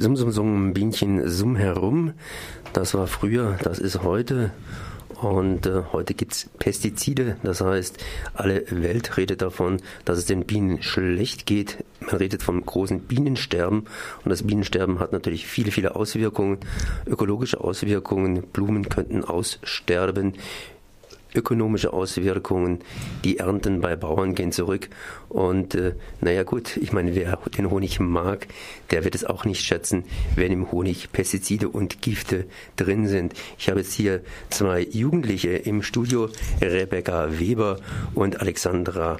[0.00, 2.12] Summ, summ, summ, Bienchen, summ herum.
[2.72, 4.52] Das war früher, das ist heute.
[5.20, 7.98] Und äh, heute gibt's Pestizide, das heißt,
[8.32, 11.82] alle Welt redet davon, dass es den Bienen schlecht geht.
[12.00, 13.86] Man redet vom großen Bienensterben
[14.24, 16.58] und das Bienensterben hat natürlich viele, viele Auswirkungen,
[17.04, 18.42] ökologische Auswirkungen.
[18.52, 20.34] Blumen könnten aussterben
[21.34, 22.80] ökonomische Auswirkungen.
[23.24, 24.88] Die Ernten bei Bauern gehen zurück.
[25.28, 28.46] Und äh, naja gut, ich meine, wer den Honig mag,
[28.90, 30.04] der wird es auch nicht schätzen,
[30.36, 33.34] wenn im Honig Pestizide und Gifte drin sind.
[33.58, 36.28] Ich habe jetzt hier zwei Jugendliche im Studio,
[36.60, 37.80] Rebecca Weber
[38.14, 39.18] und Alexandra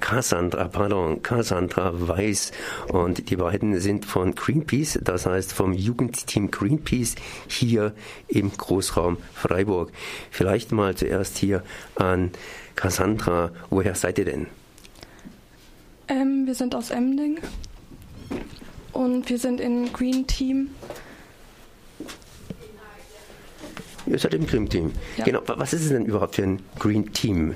[0.00, 2.52] Cassandra, pardon, Cassandra Weiß.
[2.88, 7.14] Und die beiden sind von Greenpeace, das heißt vom Jugendteam Greenpeace
[7.48, 7.92] hier
[8.28, 9.92] im Großraum Freiburg.
[10.30, 11.62] Vielleicht mal zuerst hier
[11.94, 12.32] an
[12.74, 13.50] Cassandra.
[13.68, 14.46] Woher seid ihr denn?
[16.08, 17.38] Ähm, wir sind aus Emding
[18.92, 20.70] und wir sind im Green Team.
[24.06, 24.92] Ihr seid im Green Team.
[25.16, 25.24] Ja.
[25.24, 25.42] Genau.
[25.46, 27.54] Was ist es denn überhaupt für ein Green Team?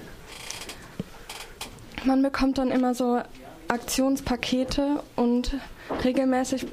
[2.04, 3.20] Man bekommt dann immer so
[3.68, 5.56] Aktionspakete und
[6.04, 6.66] regelmäßig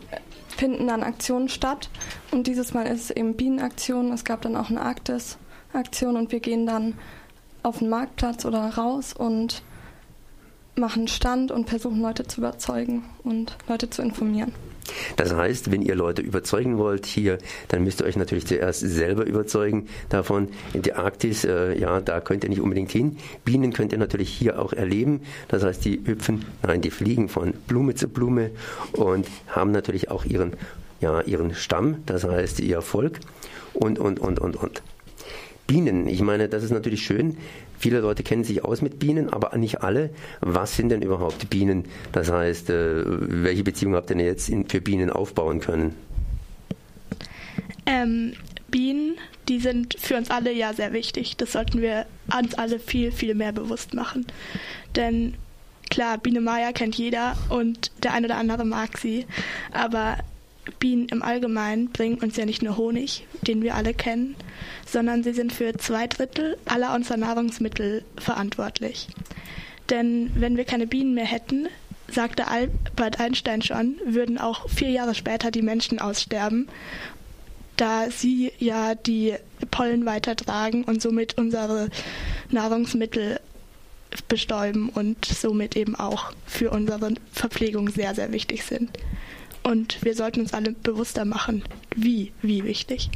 [0.58, 1.90] finden dann Aktionen statt.
[2.32, 4.12] Und dieses Mal ist es eben Bienenaktion.
[4.12, 6.98] Es gab dann auch eine Arktis-Aktion und wir gehen dann
[7.64, 9.64] auf den Marktplatz oder raus und
[10.76, 14.54] machen Stand und versuchen Leute zu überzeugen und Leute zu informieren.
[15.16, 17.38] Das heißt, wenn ihr Leute überzeugen wollt hier,
[17.68, 20.50] dann müsst ihr euch natürlich zuerst selber überzeugen davon.
[20.74, 23.18] In der Arktis, äh, ja, da könnt ihr nicht unbedingt hin.
[23.46, 25.22] Bienen könnt ihr natürlich hier auch erleben.
[25.48, 28.52] Das heißt, die hüpfen, nein, die fliegen von Blume zu Blume
[28.94, 30.54] und haben natürlich auch ihren,
[31.00, 33.20] ja, ihren Stamm, das heißt ihr Volk
[33.74, 34.82] und, und, und, und, und.
[35.68, 37.38] Bienen, ich meine, das ist natürlich schön,
[37.82, 40.12] Viele Leute kennen sich aus mit Bienen, aber nicht alle.
[40.40, 41.86] Was sind denn überhaupt Bienen?
[42.12, 45.96] Das heißt, äh, welche Beziehung habt ihr denn jetzt für Bienen aufbauen können?
[47.88, 48.34] Ähm,
[48.70, 49.18] Bienen,
[49.50, 51.38] die sind für uns alle ja sehr wichtig.
[51.38, 52.06] Das sollten wir
[52.40, 54.28] uns alle viel, viel mehr bewusst machen.
[54.96, 55.34] Denn
[55.90, 59.26] klar, Biene Maya kennt jeder und der eine oder andere mag sie.
[59.72, 60.18] Aber
[60.80, 64.36] Bienen im Allgemeinen bringen uns ja nicht nur Honig, den wir alle kennen,
[64.86, 69.08] sondern sie sind für zwei Drittel aller unserer Nahrungsmittel verantwortlich.
[69.90, 71.68] Denn wenn wir keine Bienen mehr hätten,
[72.08, 76.68] sagte Albert Einstein schon, würden auch vier Jahre später die Menschen aussterben,
[77.78, 79.34] da sie ja die
[79.72, 81.90] Pollen weitertragen und somit unsere
[82.50, 83.40] Nahrungsmittel
[84.28, 88.92] bestäuben und somit eben auch für unsere Verpflegung sehr, sehr wichtig sind.
[89.64, 91.64] Und wir sollten uns alle bewusster machen,
[91.96, 93.10] wie, wie wichtig.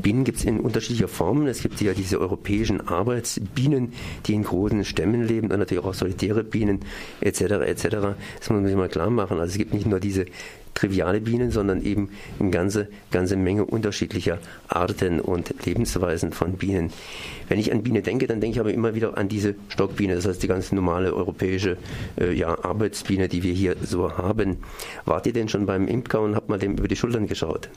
[0.00, 1.46] Bienen gibt es in unterschiedlicher Formen.
[1.46, 3.92] Es gibt ja diese europäischen Arbeitsbienen,
[4.26, 6.80] die in großen Stämmen leben, und natürlich auch solitäre Bienen
[7.20, 7.40] etc.
[7.40, 7.82] etc.
[7.82, 9.38] Das muss man sich mal klar machen.
[9.38, 10.26] Also es gibt nicht nur diese
[10.78, 16.92] triviale Bienen, sondern eben eine ganze, ganze Menge unterschiedlicher Arten und Lebensweisen von Bienen.
[17.48, 20.26] Wenn ich an Biene denke, dann denke ich aber immer wieder an diese Stockbiene, das
[20.26, 21.76] heißt die ganz normale europäische
[22.20, 24.58] äh, ja, Arbeitsbiene, die wir hier so haben.
[25.04, 27.68] Wart ihr denn schon beim Imker und habt mal dem über die Schultern geschaut?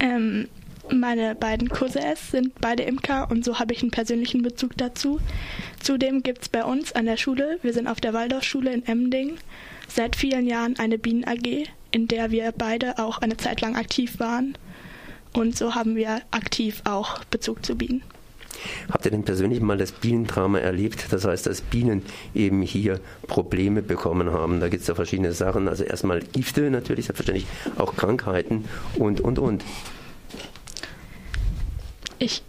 [0.00, 0.48] Ähm,
[0.90, 5.20] meine beiden Cousins sind beide Imker und so habe ich einen persönlichen Bezug dazu.
[5.80, 9.38] Zudem gibt es bei uns an der Schule, wir sind auf der Waldorfschule in Emding,
[9.88, 14.56] seit vielen Jahren eine Bienen-AG, in der wir beide auch eine Zeit lang aktiv waren.
[15.32, 18.02] Und so haben wir aktiv auch Bezug zu Bienen.
[18.90, 21.06] Habt ihr denn persönlich mal das Bienendrama erlebt?
[21.10, 22.02] Das heißt, dass Bienen
[22.34, 24.60] eben hier Probleme bekommen haben.
[24.60, 25.68] Da gibt es ja verschiedene Sachen.
[25.68, 28.64] Also erstmal Gifte natürlich, selbstverständlich auch Krankheiten
[28.96, 29.64] und, und, und.
[32.18, 32.42] Ich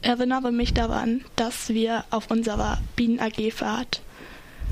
[0.00, 4.00] erinnere mich daran, dass wir auf unserer Bienen-AG-Fahrt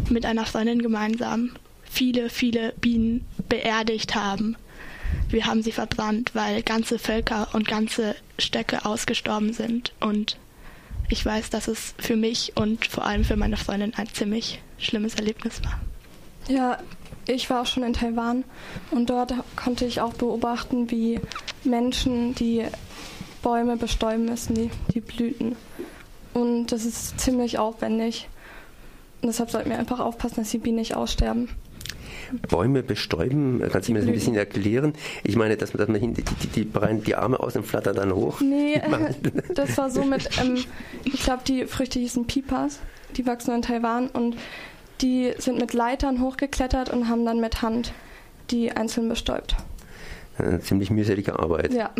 [0.08, 1.50] mit einer Freundin gemeinsam
[1.90, 4.56] viele, viele Bienen beerdigt haben.
[5.28, 9.92] Wir haben sie verbrannt, weil ganze Völker und ganze Stöcke ausgestorben sind.
[10.00, 10.38] Und
[11.08, 15.16] ich weiß, dass es für mich und vor allem für meine Freundin ein ziemlich schlimmes
[15.16, 15.80] Erlebnis war.
[16.48, 16.78] Ja,
[17.26, 18.44] ich war auch schon in Taiwan
[18.90, 21.20] und dort konnte ich auch beobachten, wie
[21.64, 22.64] Menschen die
[23.42, 25.56] Bäume bestäuben müssen, die, die Blüten.
[26.34, 28.28] Und das ist ziemlich aufwendig.
[29.20, 31.50] Und deshalb sollten wir einfach aufpassen, dass die Bienen nicht aussterben.
[32.48, 33.62] Bäume bestäuben?
[33.70, 34.94] Kannst du mir das ein bisschen erklären?
[35.24, 38.40] Ich meine, dass, dass man die, die, die, die Arme aus und flattern dann hoch.
[38.40, 38.80] Nee,
[39.54, 40.58] das war so mit, ähm,
[41.04, 42.80] ich glaube, die Früchte hießen Pipas,
[43.16, 44.36] die wachsen in Taiwan und
[45.00, 47.92] die sind mit Leitern hochgeklettert und haben dann mit Hand
[48.50, 49.56] die einzeln bestäubt.
[50.38, 51.72] Eine ziemlich mühselige Arbeit.
[51.72, 51.90] Ja.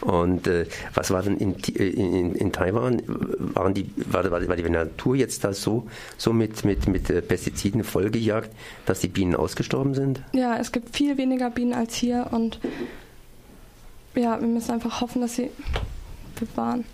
[0.00, 3.02] Und äh, was war denn in, in, in, Taiwan?
[3.06, 5.86] Waren die, war, war, die Natur jetzt da so,
[6.16, 8.50] so mit, mit, mit äh, Pestiziden vollgejagt,
[8.86, 10.22] dass die Bienen ausgestorben sind?
[10.32, 12.58] Ja, es gibt viel weniger Bienen als hier und
[14.14, 15.50] ja, wir müssen einfach hoffen, dass sie
[16.38, 16.84] bewahren.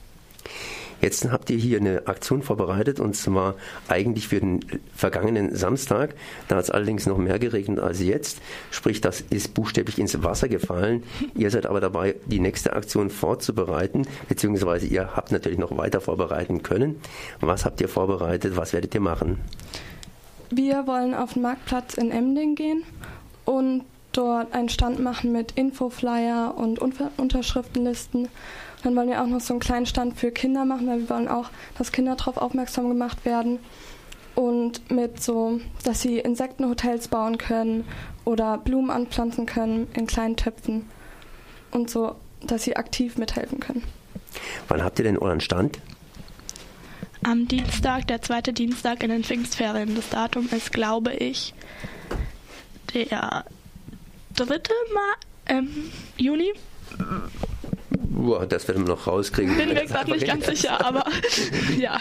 [1.01, 3.55] Jetzt habt ihr hier eine Aktion vorbereitet und zwar
[3.89, 4.61] eigentlich für den
[4.95, 6.15] vergangenen Samstag.
[6.49, 8.41] Da hat es allerdings noch mehr geregnet als jetzt.
[8.71, 11.03] Sprich, das ist buchstäblich ins Wasser gefallen.
[11.35, 16.63] Ihr seid aber dabei, die nächste Aktion vorzubereiten, beziehungsweise ihr habt natürlich noch weiter vorbereiten
[16.63, 17.01] können.
[17.41, 18.57] Was habt ihr vorbereitet?
[18.57, 19.39] Was werdet ihr machen?
[20.51, 22.83] Wir wollen auf den Marktplatz in Emding gehen
[23.45, 28.29] und dort einen Stand machen mit Infoflyer und Unterschriftenlisten
[28.83, 31.29] dann wollen wir auch noch so einen kleinen Stand für Kinder machen, weil wir wollen
[31.29, 33.59] auch, dass Kinder darauf aufmerksam gemacht werden.
[34.35, 37.85] Und mit so, dass sie Insektenhotels bauen können
[38.25, 40.89] oder Blumen anpflanzen können in kleinen Töpfen.
[41.71, 43.83] Und so, dass sie aktiv mithelfen können.
[44.69, 45.79] Wann habt ihr denn euren Stand?
[47.23, 49.95] Am Dienstag, der zweite Dienstag in den Pfingstferien.
[49.95, 51.53] Das Datum ist, glaube ich,
[52.95, 53.45] der
[54.35, 55.69] dritte Mal, ähm,
[56.17, 56.53] Juni.
[58.21, 59.57] Boah, das werden wir noch rauskriegen.
[59.57, 61.05] Bin mir gerade nicht ganz sicher, aber
[61.79, 61.99] ja.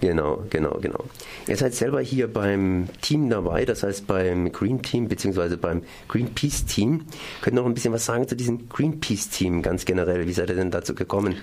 [0.00, 1.04] Genau, genau, genau.
[1.46, 5.56] Ihr seid selber hier beim Team dabei, das heißt beim Green Team bzw.
[5.56, 7.04] beim Greenpeace Team.
[7.40, 10.26] Könnt ihr noch ein bisschen was sagen zu diesem Greenpeace Team ganz generell?
[10.26, 11.36] Wie seid ihr denn dazu gekommen?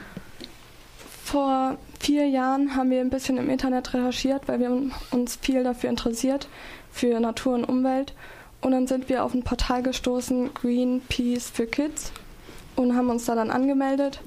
[1.24, 4.72] Vor vier Jahren haben wir ein bisschen im Internet recherchiert, weil wir
[5.12, 6.50] uns viel dafür interessiert,
[6.92, 8.14] für Natur und Umwelt.
[8.62, 12.12] Und dann sind wir auf ein Portal gestoßen, Greenpeace für Kids
[12.80, 14.22] und haben uns da dann angemeldet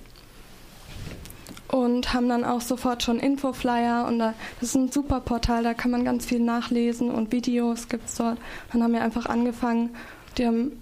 [1.68, 5.74] und haben dann auch sofort schon Infoflyer und da, das ist ein super Portal, da
[5.74, 8.38] kann man ganz viel nachlesen und Videos gibt es dort.
[8.72, 9.90] Dann haben wir einfach angefangen,
[10.36, 10.72] die haben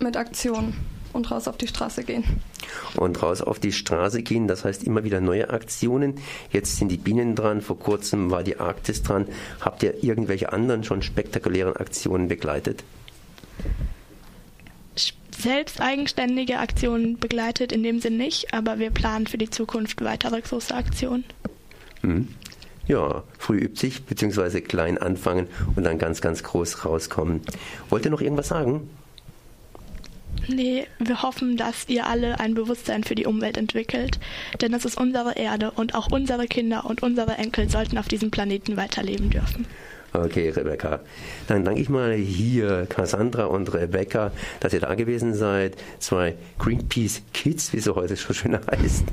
[0.00, 0.74] mit Aktionen
[1.12, 2.24] und raus auf die Straße gehen.
[2.96, 6.16] Und raus auf die Straße gehen, das heißt immer wieder neue Aktionen.
[6.50, 9.26] Jetzt sind die Bienen dran, vor kurzem war die Arktis dran.
[9.60, 12.82] Habt ihr irgendwelche anderen schon spektakulären Aktionen begleitet?
[15.40, 20.40] Selbst eigenständige Aktionen begleitet, in dem Sinn nicht, aber wir planen für die Zukunft weitere
[20.40, 21.24] große Aktionen.
[22.02, 22.28] Mhm.
[22.86, 25.46] Ja, früh übt sich, beziehungsweise klein anfangen
[25.76, 27.40] und dann ganz, ganz groß rauskommen.
[27.88, 28.90] Wollt ihr noch irgendwas sagen?
[30.48, 34.18] Nee, wir hoffen, dass ihr alle ein Bewusstsein für die Umwelt entwickelt,
[34.60, 38.30] denn es ist unsere Erde und auch unsere Kinder und unsere Enkel sollten auf diesem
[38.30, 39.66] Planeten weiterleben dürfen.
[40.12, 41.00] Okay, Rebecca.
[41.46, 45.76] Dann danke ich mal hier Cassandra und Rebecca, dass ihr da gewesen seid.
[46.00, 49.04] Zwei Greenpeace Kids, wie sie heute schon schön heißt,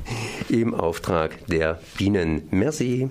[0.48, 2.48] im Auftrag der Bienen.
[2.50, 3.08] Merci.